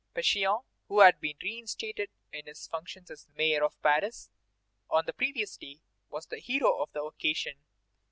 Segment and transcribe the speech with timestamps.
[0.15, 4.31] Pétion, who had been reinstated in his functions as mayor of Paris
[4.89, 7.63] on the previous day, was the hero of the occasion.